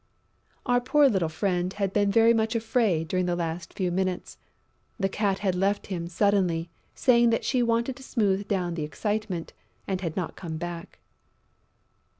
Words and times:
Our 0.65 0.81
poor 0.81 1.07
little 1.07 1.29
friend 1.29 1.71
had 1.73 1.93
been 1.93 2.11
very 2.11 2.33
much 2.33 2.55
afraid 2.55 3.07
during 3.07 3.27
the 3.27 3.35
last 3.35 3.73
few 3.75 3.91
minutes. 3.91 4.39
The 4.99 5.07
Cat 5.07 5.37
had 5.45 5.53
left 5.53 5.85
him 5.93 6.07
suddenly, 6.07 6.71
saying 6.95 7.29
that 7.29 7.45
she 7.45 7.61
wanted 7.61 7.97
to 7.97 8.01
smooth 8.01 8.47
down 8.47 8.73
the 8.73 8.83
excitement, 8.83 9.53
and 9.87 10.01
had 10.01 10.15
not 10.17 10.35
come 10.35 10.57
back. 10.57 10.97